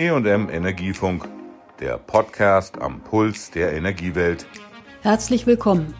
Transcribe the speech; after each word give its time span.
EM 0.00 0.48
Energiefunk, 0.48 1.28
der 1.78 1.98
Podcast 1.98 2.80
am 2.80 3.00
Puls 3.00 3.50
der 3.50 3.74
Energiewelt. 3.74 4.46
Herzlich 5.02 5.46
willkommen. 5.46 5.92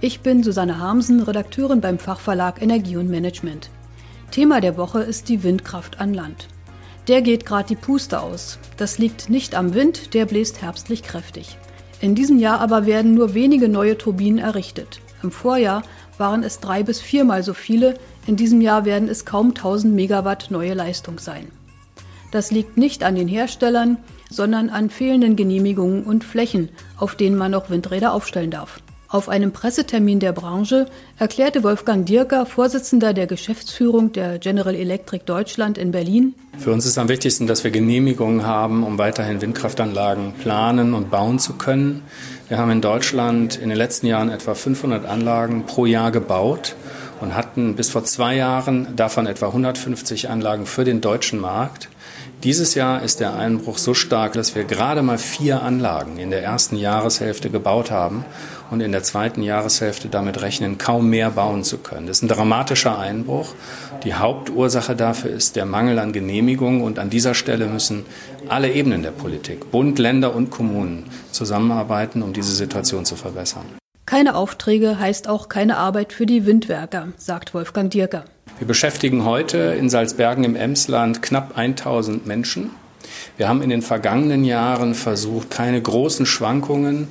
Ich 0.00 0.20
bin 0.20 0.42
Susanne 0.42 0.78
Harmsen, 0.78 1.20
Redakteurin 1.20 1.82
beim 1.82 1.98
Fachverlag 1.98 2.62
Energie 2.62 2.96
und 2.96 3.10
Management. 3.10 3.68
Thema 4.30 4.62
der 4.62 4.78
Woche 4.78 5.00
ist 5.00 5.28
die 5.28 5.42
Windkraft 5.42 6.00
an 6.00 6.14
Land. 6.14 6.48
Der 7.06 7.20
geht 7.20 7.44
gerade 7.44 7.68
die 7.68 7.76
Puste 7.76 8.22
aus. 8.22 8.58
Das 8.78 8.96
liegt 8.96 9.28
nicht 9.28 9.54
am 9.54 9.74
Wind, 9.74 10.14
der 10.14 10.24
bläst 10.24 10.62
herbstlich 10.62 11.02
kräftig. 11.02 11.58
In 12.00 12.14
diesem 12.14 12.38
Jahr 12.38 12.60
aber 12.60 12.86
werden 12.86 13.12
nur 13.12 13.34
wenige 13.34 13.68
neue 13.68 13.98
Turbinen 13.98 14.38
errichtet. 14.38 15.02
Im 15.22 15.30
Vorjahr 15.30 15.82
waren 16.16 16.44
es 16.44 16.60
drei 16.60 16.82
bis 16.82 17.02
viermal 17.02 17.42
so 17.42 17.52
viele, 17.52 17.98
in 18.26 18.36
diesem 18.36 18.62
Jahr 18.62 18.86
werden 18.86 19.10
es 19.10 19.26
kaum 19.26 19.48
1000 19.48 19.94
Megawatt 19.94 20.50
neue 20.50 20.72
Leistung 20.72 21.18
sein. 21.18 21.48
Das 22.34 22.50
liegt 22.50 22.76
nicht 22.76 23.04
an 23.04 23.14
den 23.14 23.28
Herstellern, 23.28 23.96
sondern 24.28 24.68
an 24.68 24.90
fehlenden 24.90 25.36
Genehmigungen 25.36 26.02
und 26.02 26.24
Flächen, 26.24 26.68
auf 26.98 27.14
denen 27.14 27.36
man 27.36 27.52
noch 27.52 27.70
Windräder 27.70 28.12
aufstellen 28.12 28.50
darf. 28.50 28.80
Auf 29.06 29.28
einem 29.28 29.52
Pressetermin 29.52 30.18
der 30.18 30.32
Branche 30.32 30.86
erklärte 31.16 31.62
Wolfgang 31.62 32.04
Dirker, 32.04 32.44
Vorsitzender 32.44 33.14
der 33.14 33.28
Geschäftsführung 33.28 34.10
der 34.10 34.40
General 34.40 34.74
Electric 34.74 35.22
Deutschland 35.26 35.78
in 35.78 35.92
Berlin, 35.92 36.34
Für 36.58 36.72
uns 36.72 36.86
ist 36.86 36.98
am 36.98 37.08
wichtigsten, 37.08 37.46
dass 37.46 37.62
wir 37.62 37.70
Genehmigungen 37.70 38.44
haben, 38.44 38.82
um 38.82 38.98
weiterhin 38.98 39.40
Windkraftanlagen 39.40 40.32
planen 40.32 40.94
und 40.94 41.12
bauen 41.12 41.38
zu 41.38 41.52
können. 41.52 42.02
Wir 42.48 42.58
haben 42.58 42.72
in 42.72 42.80
Deutschland 42.80 43.54
in 43.56 43.68
den 43.68 43.78
letzten 43.78 44.08
Jahren 44.08 44.28
etwa 44.28 44.54
500 44.54 45.06
Anlagen 45.06 45.66
pro 45.66 45.86
Jahr 45.86 46.10
gebaut 46.10 46.74
und 47.24 47.34
hatten 47.34 47.74
bis 47.74 47.90
vor 47.90 48.04
zwei 48.04 48.36
Jahren 48.36 48.94
davon 48.96 49.26
etwa 49.26 49.46
150 49.46 50.28
Anlagen 50.28 50.66
für 50.66 50.84
den 50.84 51.00
deutschen 51.00 51.40
Markt. 51.40 51.88
Dieses 52.42 52.74
Jahr 52.74 53.02
ist 53.02 53.20
der 53.20 53.34
Einbruch 53.34 53.78
so 53.78 53.94
stark, 53.94 54.34
dass 54.34 54.54
wir 54.54 54.64
gerade 54.64 55.02
mal 55.02 55.16
vier 55.16 55.62
Anlagen 55.62 56.18
in 56.18 56.28
der 56.28 56.42
ersten 56.42 56.76
Jahreshälfte 56.76 57.48
gebaut 57.48 57.90
haben 57.90 58.26
und 58.70 58.82
in 58.82 58.92
der 58.92 59.02
zweiten 59.02 59.42
Jahreshälfte 59.42 60.08
damit 60.08 60.42
rechnen, 60.42 60.76
kaum 60.76 61.08
mehr 61.08 61.30
bauen 61.30 61.64
zu 61.64 61.78
können. 61.78 62.06
Das 62.06 62.18
ist 62.18 62.24
ein 62.24 62.28
dramatischer 62.28 62.98
Einbruch. 62.98 63.54
Die 64.04 64.12
Hauptursache 64.12 64.94
dafür 64.94 65.30
ist 65.30 65.56
der 65.56 65.64
Mangel 65.64 65.98
an 65.98 66.12
Genehmigungen 66.12 66.82
und 66.82 66.98
an 66.98 67.08
dieser 67.08 67.32
Stelle 67.32 67.66
müssen 67.66 68.04
alle 68.48 68.70
Ebenen 68.70 69.02
der 69.02 69.12
Politik, 69.12 69.70
Bund, 69.70 69.98
Länder 69.98 70.34
und 70.34 70.50
Kommunen 70.50 71.04
zusammenarbeiten, 71.30 72.20
um 72.20 72.34
diese 72.34 72.54
Situation 72.54 73.06
zu 73.06 73.16
verbessern. 73.16 73.64
Keine 74.06 74.34
Aufträge 74.34 74.98
heißt 74.98 75.28
auch 75.28 75.48
keine 75.48 75.78
Arbeit 75.78 76.12
für 76.12 76.26
die 76.26 76.44
Windwerker, 76.44 77.08
sagt 77.16 77.54
Wolfgang 77.54 77.90
Dirker. 77.90 78.24
Wir 78.58 78.66
beschäftigen 78.66 79.24
heute 79.24 79.58
in 79.58 79.88
Salzbergen 79.88 80.44
im 80.44 80.56
Emsland 80.56 81.22
knapp 81.22 81.56
1000 81.56 82.26
Menschen. 82.26 82.70
Wir 83.38 83.48
haben 83.48 83.62
in 83.62 83.70
den 83.70 83.80
vergangenen 83.80 84.44
Jahren 84.44 84.94
versucht, 84.94 85.50
keine 85.50 85.80
großen 85.80 86.26
Schwankungen 86.26 87.08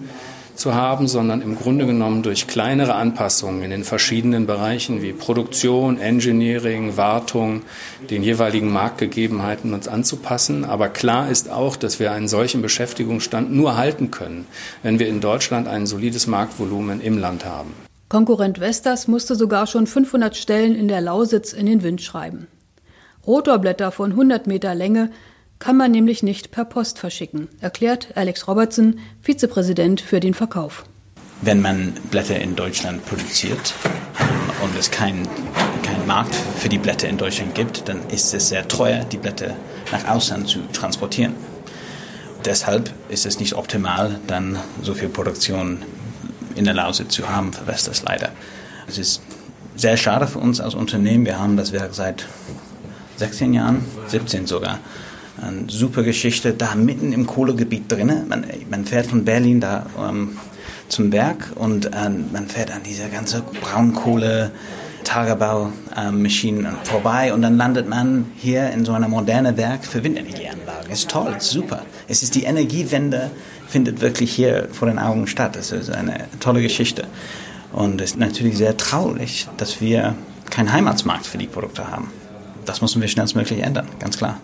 zu 0.55 0.73
haben, 0.73 1.07
sondern 1.07 1.41
im 1.41 1.55
Grunde 1.55 1.85
genommen 1.85 2.23
durch 2.23 2.47
kleinere 2.47 2.95
Anpassungen 2.95 3.63
in 3.63 3.71
den 3.71 3.83
verschiedenen 3.83 4.45
Bereichen 4.45 5.01
wie 5.01 5.13
Produktion, 5.13 5.99
Engineering, 5.99 6.97
Wartung, 6.97 7.63
den 8.09 8.23
jeweiligen 8.23 8.71
Marktgegebenheiten 8.71 9.73
uns 9.73 9.87
anzupassen. 9.87 10.65
Aber 10.65 10.89
klar 10.89 11.29
ist 11.29 11.49
auch, 11.49 11.75
dass 11.75 11.99
wir 11.99 12.11
einen 12.11 12.27
solchen 12.27 12.61
Beschäftigungsstand 12.61 13.51
nur 13.51 13.77
halten 13.77 14.11
können, 14.11 14.45
wenn 14.83 14.99
wir 14.99 15.07
in 15.07 15.21
Deutschland 15.21 15.67
ein 15.67 15.85
solides 15.85 16.27
Marktvolumen 16.27 17.01
im 17.01 17.17
Land 17.17 17.45
haben. 17.45 17.73
Konkurrent 18.09 18.59
Vestas 18.59 19.07
musste 19.07 19.35
sogar 19.35 19.65
schon 19.65 19.87
500 19.87 20.35
Stellen 20.35 20.75
in 20.75 20.87
der 20.87 21.01
Lausitz 21.01 21.51
in 21.51 21.65
den 21.65 21.81
Wind 21.81 22.01
schreiben. 22.01 22.47
Rotorblätter 23.25 23.91
von 23.91 24.11
100 24.11 24.47
Meter 24.47 24.75
Länge 24.75 25.09
kann 25.63 25.77
man 25.77 25.91
nämlich 25.91 26.23
nicht 26.23 26.51
per 26.51 26.65
Post 26.65 26.99
verschicken, 26.99 27.47
erklärt 27.61 28.09
Alex 28.15 28.49
Robertson, 28.49 28.99
Vizepräsident 29.21 30.01
für 30.01 30.19
den 30.19 30.33
Verkauf. 30.33 30.83
Wenn 31.41 31.61
man 31.61 31.93
Blätter 32.11 32.37
in 32.37 32.57
Deutschland 32.57 33.05
produziert 33.05 33.73
ähm, 34.19 34.27
und 34.61 34.77
es 34.77 34.91
keinen 34.91 35.25
kein 35.81 36.05
Markt 36.05 36.35
für 36.35 36.67
die 36.67 36.77
Blätter 36.77 37.07
in 37.07 37.17
Deutschland 37.17 37.55
gibt, 37.55 37.87
dann 37.87 38.01
ist 38.09 38.33
es 38.33 38.49
sehr 38.49 38.67
teuer, 38.67 39.05
die 39.05 39.15
Blätter 39.15 39.55
nach 39.93 40.05
Ausland 40.09 40.49
zu 40.49 40.59
transportieren. 40.73 41.33
Deshalb 42.43 42.91
ist 43.07 43.25
es 43.25 43.39
nicht 43.39 43.53
optimal, 43.53 44.19
dann 44.27 44.59
so 44.81 44.93
viel 44.93 45.07
Produktion 45.07 45.77
in 46.55 46.65
der 46.65 46.73
Lausitz 46.73 47.13
zu 47.13 47.29
haben 47.29 47.53
für 47.53 47.65
Vestas 47.67 48.03
leider. 48.03 48.31
Es 48.89 48.97
ist 48.97 49.21
sehr 49.77 49.95
schade 49.95 50.27
für 50.27 50.39
uns 50.39 50.59
als 50.59 50.75
Unternehmen. 50.75 51.25
Wir 51.25 51.39
haben 51.39 51.55
das 51.55 51.71
Werk 51.71 51.93
seit 51.93 52.27
16 53.15 53.53
Jahren, 53.53 53.85
17 54.09 54.45
sogar. 54.45 54.79
Eine 55.41 55.63
super 55.67 56.03
Geschichte, 56.03 56.53
da 56.53 56.75
mitten 56.75 57.11
im 57.11 57.25
Kohlegebiet 57.25 57.91
drin. 57.91 58.11
Man, 58.27 58.45
man 58.69 58.85
fährt 58.85 59.07
von 59.07 59.25
Berlin 59.25 59.59
da 59.59 59.85
ähm, 59.97 60.37
zum 60.87 61.11
Werk 61.11 61.51
und 61.55 61.87
äh, 61.87 62.09
man 62.31 62.47
fährt 62.47 62.71
an 62.71 62.83
dieser 62.83 63.09
ganzen 63.09 63.41
Braunkohle 63.61 64.51
Tagebaumaschinen 65.03 66.65
äh, 66.65 66.85
vorbei 66.85 67.33
und 67.33 67.41
dann 67.41 67.57
landet 67.57 67.87
man 67.87 68.31
hier 68.37 68.71
in 68.71 68.85
so 68.85 68.93
einer 68.93 69.07
modernen 69.07 69.57
Werk 69.57 69.85
für 69.85 70.03
Windenergieanlagen. 70.03 70.91
Ist 70.91 71.09
toll, 71.09 71.35
ist 71.37 71.49
super. 71.49 71.83
Es 72.07 72.23
ist 72.23 72.35
die 72.35 72.43
Energiewende 72.43 73.31
findet 73.67 74.01
wirklich 74.01 74.33
hier 74.33 74.69
vor 74.71 74.87
den 74.87 74.99
Augen 74.99 75.27
statt. 75.27 75.55
Das 75.55 75.71
ist 75.71 75.89
eine 75.89 76.25
tolle 76.39 76.61
Geschichte. 76.61 77.07
Und 77.71 78.01
es 78.01 78.11
ist 78.11 78.19
natürlich 78.19 78.57
sehr 78.57 78.77
traurig, 78.77 79.47
dass 79.57 79.81
wir 79.81 80.15
keinen 80.49 80.71
Heimatsmarkt 80.71 81.25
für 81.25 81.39
die 81.39 81.47
Produkte 81.47 81.89
haben. 81.89 82.11
Das 82.65 82.81
müssen 82.81 83.01
wir 83.01 83.07
schnellstmöglich 83.07 83.61
ändern, 83.61 83.87
ganz 83.99 84.17
klar. 84.17 84.39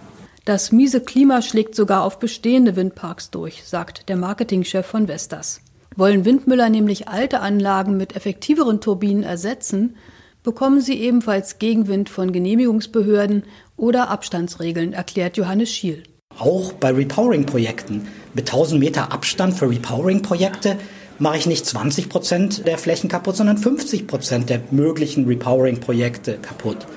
Das 0.49 0.71
miese 0.71 0.99
Klima 0.99 1.43
schlägt 1.43 1.75
sogar 1.75 2.03
auf 2.03 2.17
bestehende 2.17 2.75
Windparks 2.75 3.29
durch, 3.29 3.65
sagt 3.65 4.09
der 4.09 4.15
Marketingchef 4.15 4.83
von 4.83 5.07
Vestas. 5.07 5.61
Wollen 5.95 6.25
Windmüller 6.25 6.69
nämlich 6.69 7.07
alte 7.07 7.41
Anlagen 7.41 7.97
mit 7.97 8.15
effektiveren 8.15 8.81
Turbinen 8.81 9.21
ersetzen, 9.21 9.95
bekommen 10.41 10.81
sie 10.81 10.95
ebenfalls 10.95 11.59
Gegenwind 11.59 12.09
von 12.09 12.31
Genehmigungsbehörden 12.31 13.43
oder 13.77 14.09
Abstandsregeln, 14.09 14.91
erklärt 14.93 15.37
Johannes 15.37 15.69
Schiel. 15.69 16.01
Auch 16.39 16.73
bei 16.73 16.89
Repowering-Projekten 16.93 18.07
mit 18.33 18.49
1000 18.49 18.79
Meter 18.79 19.11
Abstand 19.11 19.53
für 19.53 19.69
Repowering-Projekte 19.69 20.77
mache 21.19 21.37
ich 21.37 21.45
nicht 21.45 21.67
20 21.67 22.09
Prozent 22.09 22.65
der 22.65 22.79
Flächen 22.79 23.07
kaputt, 23.07 23.35
sondern 23.35 23.59
50 23.59 24.07
Prozent 24.07 24.49
der 24.49 24.61
möglichen 24.71 25.27
Repowering-Projekte 25.27 26.39
kaputt. 26.41 26.87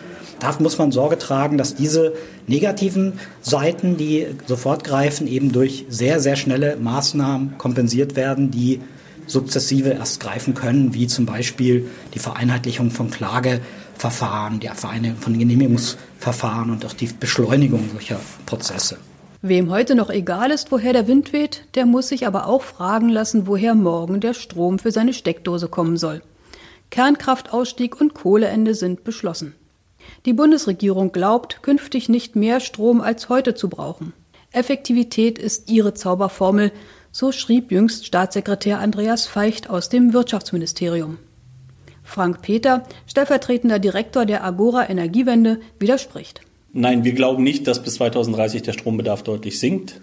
Da 0.43 0.53
muss 0.59 0.77
man 0.77 0.91
Sorge 0.91 1.19
tragen, 1.19 1.57
dass 1.57 1.77
diese 1.77 2.15
negativen 2.49 3.21
Seiten, 3.43 3.97
die 3.97 4.27
sofort 4.47 4.83
greifen, 4.83 5.29
eben 5.29 5.53
durch 5.53 5.87
sehr, 5.89 6.19
sehr 6.19 6.35
schnelle 6.35 6.77
Maßnahmen 6.77 7.59
kompensiert 7.59 8.17
werden, 8.17 8.51
die 8.51 8.81
sukzessive 9.29 9.91
erst 9.91 10.19
greifen 10.19 10.55
können, 10.55 10.95
wie 10.95 11.07
zum 11.07 11.27
Beispiel 11.27 11.89
die 12.15 12.19
Vereinheitlichung 12.19 12.91
von 12.91 13.09
Klageverfahren, 13.09 14.59
die 14.59 14.67
Vereinheitlichung 14.67 15.23
von 15.23 15.39
Genehmigungsverfahren 15.39 16.73
und 16.73 16.85
auch 16.87 16.95
die 16.95 17.07
Beschleunigung 17.07 17.89
solcher 17.93 18.19
Prozesse. 18.45 18.99
Wem 19.43 19.71
heute 19.71 19.95
noch 19.95 20.11
egal 20.11 20.51
ist, 20.51 20.73
woher 20.73 20.93
der 20.93 21.07
Wind 21.07 21.33
weht, 21.33 21.67
der 21.77 21.87
muss 21.87 22.09
sich 22.09 22.27
aber 22.27 22.49
auch 22.49 22.63
fragen 22.63 23.09
lassen, 23.11 23.47
woher 23.47 23.77
morgen 23.77 24.19
der 24.19 24.35
Strom 24.35 24.81
für 24.81 24.91
seine 24.91 25.13
Steckdose 25.13 25.69
kommen 25.69 25.97
soll. 25.97 26.21
Kernkraftausstieg 26.91 28.01
und 28.01 28.15
Kohleende 28.15 28.75
sind 28.75 29.05
beschlossen. 29.05 29.55
Die 30.27 30.33
Bundesregierung 30.33 31.13
glaubt, 31.13 31.63
künftig 31.63 32.09
nicht 32.09 32.37
mehr 32.37 32.61
Strom 32.61 33.01
als 33.01 33.29
heute 33.29 33.55
zu 33.55 33.69
brauchen. 33.69 34.13
Effektivität 34.53 35.39
ist 35.39 35.71
ihre 35.71 35.95
Zauberformel, 35.95 36.73
so 37.11 37.33
schrieb 37.33 37.73
jüngst 37.73 38.07
Staatssekretär 38.07 38.79
Andreas 38.79 39.27
Feicht 39.27 39.71
aus 39.71 39.89
dem 39.89 40.13
Wirtschaftsministerium. 40.13 41.19
Frank 42.03 42.43
Peter, 42.43 42.85
stellvertretender 43.07 43.79
Direktor 43.79 44.27
der 44.27 44.45
Agora 44.45 44.89
Energiewende, 44.89 45.61
widerspricht. 45.79 46.41
Nein, 46.73 47.05
wir 47.05 47.13
glauben 47.13 47.43
nicht, 47.43 47.67
dass 47.67 47.83
bis 47.83 47.95
2030 47.95 48.63
der 48.63 48.73
Strombedarf 48.73 49.23
deutlich 49.23 49.59
sinkt, 49.59 50.01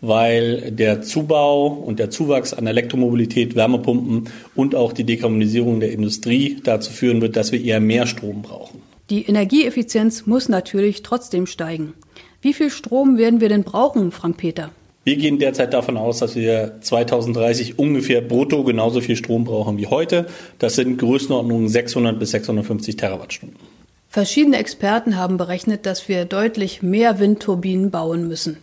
weil 0.00 0.72
der 0.72 1.02
Zubau 1.02 1.66
und 1.66 1.98
der 1.98 2.10
Zuwachs 2.10 2.52
an 2.52 2.66
Elektromobilität, 2.66 3.54
Wärmepumpen 3.54 4.28
und 4.54 4.74
auch 4.74 4.92
die 4.92 5.04
Dekarbonisierung 5.04 5.80
der 5.80 5.92
Industrie 5.92 6.60
dazu 6.62 6.92
führen 6.92 7.20
wird, 7.20 7.36
dass 7.36 7.52
wir 7.52 7.62
eher 7.62 7.80
mehr 7.80 8.06
Strom 8.06 8.42
brauchen. 8.42 8.81
Die 9.10 9.26
Energieeffizienz 9.26 10.26
muss 10.26 10.48
natürlich 10.48 11.02
trotzdem 11.02 11.46
steigen. 11.46 11.94
Wie 12.40 12.52
viel 12.52 12.70
Strom 12.70 13.18
werden 13.18 13.40
wir 13.40 13.48
denn 13.48 13.64
brauchen, 13.64 14.10
Frank 14.10 14.36
Peter? 14.36 14.70
Wir 15.04 15.16
gehen 15.16 15.40
derzeit 15.40 15.74
davon 15.74 15.96
aus, 15.96 16.20
dass 16.20 16.36
wir 16.36 16.80
2030 16.80 17.78
ungefähr 17.78 18.20
brutto 18.20 18.62
genauso 18.62 19.00
viel 19.00 19.16
Strom 19.16 19.44
brauchen 19.44 19.76
wie 19.76 19.88
heute. 19.88 20.26
Das 20.60 20.76
sind 20.76 20.98
Größenordnungen 20.98 21.68
600 21.68 22.18
bis 22.18 22.30
650 22.30 22.96
Terawattstunden. 22.96 23.58
Verschiedene 24.08 24.58
Experten 24.58 25.16
haben 25.16 25.38
berechnet, 25.38 25.86
dass 25.86 26.08
wir 26.08 26.24
deutlich 26.24 26.82
mehr 26.82 27.18
Windturbinen 27.18 27.90
bauen 27.90 28.28
müssen. 28.28 28.58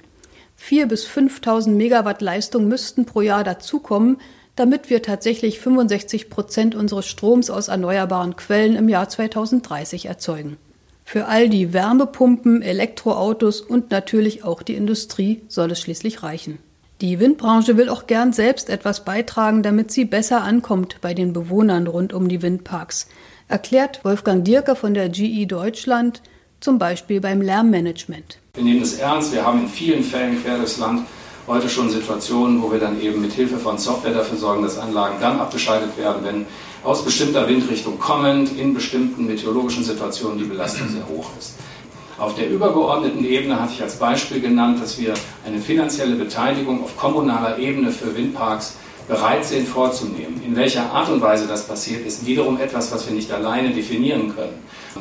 4.000 0.61 0.85
bis 0.85 1.07
5.000 1.07 1.69
Megawatt 1.71 2.21
Leistung 2.21 2.67
müssten 2.67 3.05
pro 3.05 3.21
Jahr 3.21 3.43
dazukommen, 3.43 4.17
damit 4.59 4.89
wir 4.89 5.01
tatsächlich 5.01 5.61
65 5.61 6.29
Prozent 6.29 6.75
unseres 6.75 7.05
Stroms 7.05 7.49
aus 7.49 7.69
erneuerbaren 7.69 8.35
Quellen 8.35 8.75
im 8.75 8.89
Jahr 8.89 9.07
2030 9.07 10.07
erzeugen. 10.07 10.57
Für 11.05 11.27
all 11.27 11.47
die 11.47 11.71
Wärmepumpen, 11.71 12.61
Elektroautos 12.61 13.61
und 13.61 13.89
natürlich 13.89 14.43
auch 14.43 14.61
die 14.61 14.75
Industrie 14.75 15.41
soll 15.47 15.71
es 15.71 15.79
schließlich 15.79 16.23
reichen. 16.23 16.59
Die 16.99 17.21
Windbranche 17.21 17.77
will 17.77 17.87
auch 17.87 18.05
gern 18.05 18.33
selbst 18.33 18.69
etwas 18.69 19.05
beitragen, 19.05 19.63
damit 19.63 19.91
sie 19.91 20.03
besser 20.03 20.41
ankommt 20.41 20.97
bei 20.99 21.13
den 21.13 21.31
Bewohnern 21.31 21.87
rund 21.87 22.11
um 22.11 22.27
die 22.27 22.41
Windparks, 22.41 23.07
erklärt 23.47 24.03
Wolfgang 24.03 24.43
Dierker 24.43 24.75
von 24.75 24.93
der 24.93 25.07
GE 25.07 25.45
Deutschland, 25.45 26.21
zum 26.59 26.79
Beispiel 26.79 27.21
beim 27.21 27.41
Lärmmanagement. 27.41 28.39
Wir 28.55 28.63
nehmen 28.65 28.81
es 28.81 28.99
ernst, 28.99 29.31
wir 29.31 29.45
haben 29.45 29.61
in 29.61 29.69
vielen 29.69 30.03
Fällen 30.03 30.43
quer 30.43 30.57
durchs 30.57 30.77
Land 30.77 31.07
heute 31.47 31.69
schon 31.69 31.89
Situationen, 31.89 32.61
wo 32.61 32.71
wir 32.71 32.79
dann 32.79 33.01
eben 33.01 33.21
mit 33.21 33.33
Hilfe 33.33 33.57
von 33.57 33.77
Software 33.77 34.13
dafür 34.13 34.37
sorgen, 34.37 34.63
dass 34.63 34.77
Anlagen 34.77 35.15
dann 35.19 35.39
abgeschaltet 35.39 35.97
werden, 35.97 36.23
wenn 36.23 36.45
aus 36.83 37.03
bestimmter 37.03 37.47
Windrichtung 37.47 37.99
kommend 37.99 38.57
in 38.57 38.73
bestimmten 38.73 39.25
meteorologischen 39.25 39.83
Situationen 39.83 40.37
die 40.37 40.45
Belastung 40.45 40.87
sehr 40.89 41.07
hoch 41.07 41.29
ist. 41.37 41.55
Auf 42.17 42.35
der 42.35 42.49
übergeordneten 42.49 43.23
Ebene 43.23 43.61
hatte 43.61 43.73
ich 43.73 43.81
als 43.81 43.95
Beispiel 43.95 44.41
genannt, 44.41 44.81
dass 44.81 44.99
wir 44.99 45.13
eine 45.45 45.59
finanzielle 45.59 46.15
Beteiligung 46.15 46.83
auf 46.83 46.97
kommunaler 46.97 47.57
Ebene 47.57 47.91
für 47.91 48.15
Windparks 48.15 48.75
bereit 49.07 49.43
sind 49.43 49.67
vorzunehmen. 49.67 50.41
In 50.45 50.55
welcher 50.55 50.91
Art 50.91 51.09
und 51.09 51.21
Weise 51.21 51.47
das 51.47 51.65
passiert, 51.65 52.05
ist 52.05 52.25
wiederum 52.25 52.59
etwas, 52.59 52.91
was 52.91 53.07
wir 53.07 53.15
nicht 53.15 53.31
alleine 53.31 53.71
definieren 53.71 54.35
können. 54.35 54.53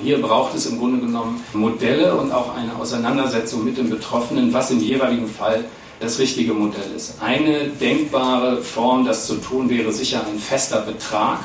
Hier 0.02 0.20
braucht 0.20 0.54
es 0.54 0.66
im 0.66 0.78
Grunde 0.78 1.04
genommen 1.04 1.42
Modelle 1.52 2.14
und 2.14 2.32
auch 2.32 2.56
eine 2.56 2.74
Auseinandersetzung 2.76 3.64
mit 3.64 3.76
den 3.76 3.90
Betroffenen, 3.90 4.52
was 4.52 4.70
im 4.70 4.80
jeweiligen 4.80 5.28
Fall 5.28 5.64
das 6.00 6.18
richtige 6.18 6.54
Modell 6.54 6.92
ist. 6.96 7.20
Eine 7.20 7.68
denkbare 7.68 8.62
Form, 8.62 9.04
das 9.04 9.26
zu 9.26 9.36
tun, 9.36 9.68
wäre 9.68 9.92
sicher 9.92 10.24
ein 10.26 10.38
fester 10.38 10.82
Betrag 10.82 11.40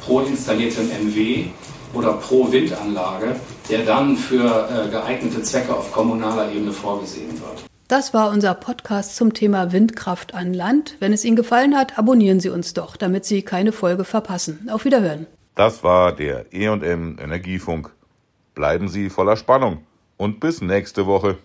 pro 0.00 0.20
installiertem 0.20 0.88
MW 0.88 1.44
oder 1.92 2.14
pro 2.14 2.50
Windanlage, 2.50 3.36
der 3.68 3.84
dann 3.84 4.16
für 4.16 4.68
äh, 4.68 4.90
geeignete 4.90 5.42
Zwecke 5.42 5.74
auf 5.74 5.92
kommunaler 5.92 6.50
Ebene 6.52 6.72
vorgesehen 6.72 7.32
wird. 7.32 7.64
Das 7.88 8.14
war 8.14 8.30
unser 8.30 8.54
Podcast 8.54 9.16
zum 9.16 9.34
Thema 9.34 9.72
Windkraft 9.72 10.32
an 10.32 10.54
Land. 10.54 10.96
Wenn 11.00 11.12
es 11.12 11.24
Ihnen 11.24 11.34
gefallen 11.34 11.76
hat, 11.76 11.98
abonnieren 11.98 12.38
Sie 12.38 12.48
uns 12.48 12.72
doch, 12.72 12.96
damit 12.96 13.24
Sie 13.24 13.42
keine 13.42 13.72
Folge 13.72 14.04
verpassen. 14.04 14.68
Auf 14.70 14.84
Wiederhören. 14.84 15.26
Das 15.56 15.82
war 15.82 16.12
der 16.12 16.52
E&M 16.52 17.18
Energiefunk. 17.20 17.90
Bleiben 18.54 18.88
Sie 18.88 19.10
voller 19.10 19.36
Spannung 19.36 19.78
und 20.16 20.38
bis 20.38 20.60
nächste 20.60 21.06
Woche. 21.06 21.38